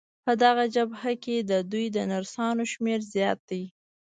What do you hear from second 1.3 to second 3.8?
د دوی د نرسانو شمېر زیات دی.